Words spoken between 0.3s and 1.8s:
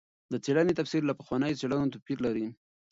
د څېړنې تفسیر له پخوانیو